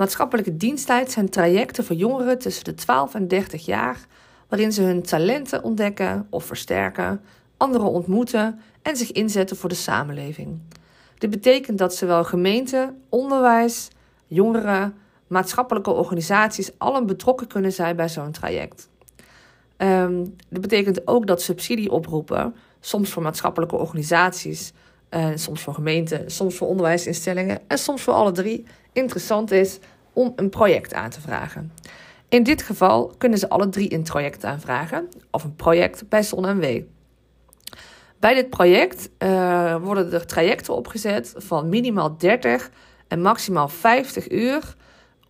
[0.00, 3.98] Maatschappelijke diensttijd zijn trajecten voor jongeren tussen de 12 en 30 jaar,
[4.48, 7.20] waarin ze hun talenten ontdekken of versterken,
[7.56, 10.58] anderen ontmoeten en zich inzetten voor de samenleving.
[11.18, 13.88] Dit betekent dat zowel gemeente, onderwijs,
[14.26, 14.94] jongeren,
[15.26, 18.88] maatschappelijke organisaties allen betrokken kunnen zijn bij zo'n traject.
[19.76, 24.72] Um, dit betekent ook dat subsidieoproepen, soms voor maatschappelijke organisaties,
[25.10, 29.78] uh, soms voor gemeenten, soms voor onderwijsinstellingen en soms voor alle drie, interessant is
[30.12, 31.72] om een project aan te vragen.
[32.28, 36.82] In dit geval kunnen ze alle drie een project aanvragen of een project bij ZonMW.
[38.18, 42.70] Bij dit project uh, worden er trajecten opgezet van minimaal 30
[43.08, 44.74] en maximaal 50 uur,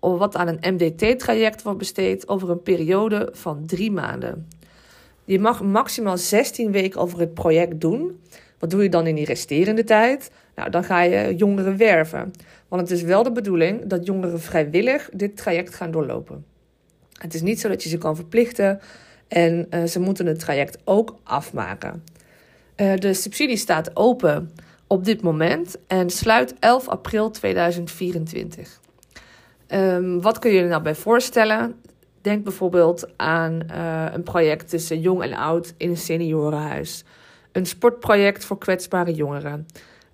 [0.00, 4.48] wat aan een MDT-traject wordt besteed over een periode van drie maanden.
[5.24, 8.20] Je mag maximaal 16 weken over het project doen.
[8.58, 10.30] Wat doe je dan in die resterende tijd?
[10.54, 12.32] Nou, dan ga je jongeren werven.
[12.68, 16.44] Want het is wel de bedoeling dat jongeren vrijwillig dit traject gaan doorlopen.
[17.12, 18.80] Het is niet zo dat je ze kan verplichten
[19.28, 22.04] en uh, ze moeten het traject ook afmaken.
[22.76, 24.50] Uh, de subsidie staat open
[24.86, 28.80] op dit moment en sluit 11 april 2024.
[29.68, 31.74] Um, wat kun je er nou bij voorstellen?
[32.20, 37.04] Denk bijvoorbeeld aan uh, een project tussen jong en oud in een seniorenhuis.
[37.58, 39.66] Een sportproject voor kwetsbare jongeren.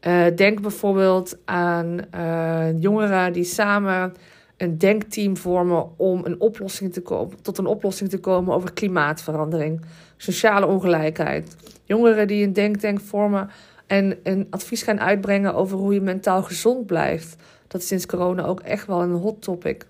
[0.06, 4.14] Uh, denk bijvoorbeeld aan uh, jongeren die samen
[4.56, 9.81] een denkteam vormen om een oplossing te komen, tot een oplossing te komen over klimaatverandering,
[10.17, 11.56] sociale ongelijkheid.
[11.84, 13.50] Jongeren die een denktank vormen
[13.87, 17.37] en een advies gaan uitbrengen over hoe je mentaal gezond blijft.
[17.69, 19.87] Dat is sinds corona ook echt wel een hot topic.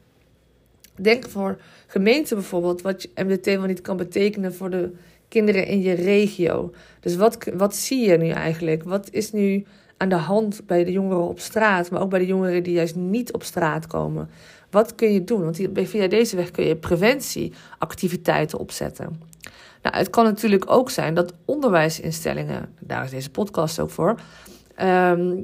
[0.97, 1.56] Denk voor
[1.87, 4.93] gemeenten bijvoorbeeld wat MDT wel niet kan betekenen voor de
[5.34, 6.72] kinderen in je regio.
[7.00, 8.82] Dus wat, wat zie je nu eigenlijk?
[8.82, 9.64] Wat is nu
[9.96, 12.94] aan de hand bij de jongeren op straat, maar ook bij de jongeren die juist
[12.94, 14.28] niet op straat komen?
[14.70, 15.42] Wat kun je doen?
[15.42, 19.20] Want via deze weg kun je preventieactiviteiten opzetten.
[19.82, 24.20] Nou, het kan natuurlijk ook zijn dat onderwijsinstellingen, daar is deze podcast ook voor,
[24.82, 25.42] um,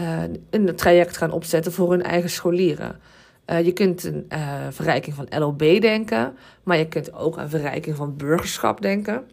[0.00, 3.00] uh, een traject gaan opzetten voor hun eigen scholieren.
[3.46, 7.96] Uh, je kunt een uh, verrijking van LOB denken, maar je kunt ook aan verrijking
[7.96, 9.24] van burgerschap denken.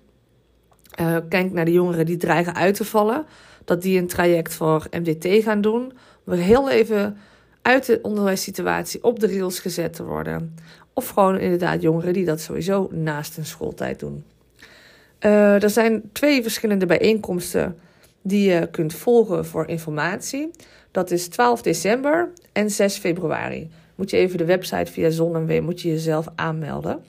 [1.01, 3.25] Uh, kijk naar de jongeren die dreigen uit te vallen,
[3.65, 5.93] dat die een traject voor MDT gaan doen,
[6.23, 7.17] maar heel even
[7.61, 10.55] uit de onderwijssituatie op de rails gezet te worden.
[10.93, 14.23] Of gewoon inderdaad jongeren die dat sowieso naast hun schooltijd doen.
[15.19, 17.77] er zijn twee verschillende bijeenkomsten
[18.21, 20.51] die je kunt volgen voor informatie.
[20.91, 25.81] Dat is 12 december en 6 februari moet je even de website via ZonMW moet
[25.81, 27.03] je jezelf aanmelden.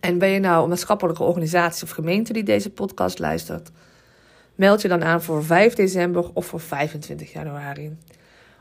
[0.00, 3.70] En ben je nou een maatschappelijke organisatie of gemeente die deze podcast luistert,
[4.54, 7.96] meld je dan aan voor 5 december of voor 25 januari.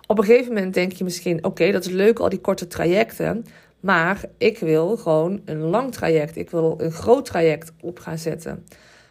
[0.08, 3.46] Op een gegeven moment denk je misschien: oké, dat is leuk, al die korte trajecten.
[3.80, 6.38] Maar ik wil gewoon een lang traject.
[6.38, 8.66] Ik wil een groot traject op gaan zetten.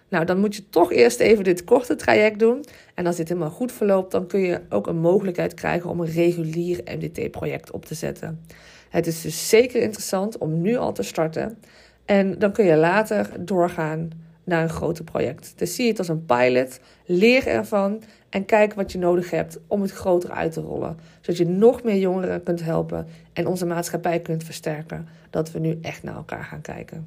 [0.08, 2.64] Nou, dan moet je toch eerst even dit korte traject doen.
[2.94, 6.12] En als dit helemaal goed verloopt, dan kun je ook een mogelijkheid krijgen om een
[6.12, 8.40] regulier MDT-project op te zetten.
[8.88, 11.58] Het is dus zeker interessant om nu al te starten.
[12.04, 14.10] En dan kun je later doorgaan
[14.44, 15.52] naar een groter project.
[15.56, 19.82] Dus zie het als een pilot, leer ervan en kijk wat je nodig hebt om
[19.82, 20.96] het groter uit te rollen.
[21.20, 25.08] Zodat je nog meer jongeren kunt helpen en onze maatschappij kunt versterken.
[25.30, 27.06] Dat we nu echt naar elkaar gaan kijken.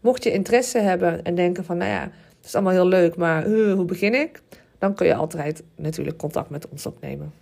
[0.00, 2.02] Mocht je interesse hebben en denken van, nou ja,
[2.36, 4.42] het is allemaal heel leuk, maar hoe begin ik?
[4.78, 7.32] Dan kun je altijd natuurlijk contact met ons opnemen.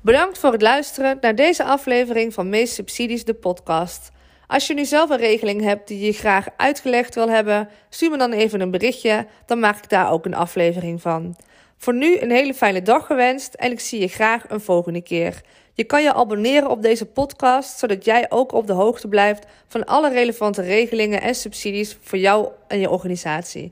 [0.00, 4.10] Bedankt voor het luisteren naar deze aflevering van Meest Subsidies, de podcast.
[4.46, 8.18] Als je nu zelf een regeling hebt die je graag uitgelegd wil hebben, stuur me
[8.18, 11.36] dan even een berichtje, dan maak ik daar ook een aflevering van.
[11.84, 15.40] Voor nu een hele fijne dag gewenst en ik zie je graag een volgende keer.
[15.74, 19.84] Je kan je abonneren op deze podcast, zodat jij ook op de hoogte blijft van
[19.84, 23.62] alle relevante regelingen en subsidies voor jou en je organisatie.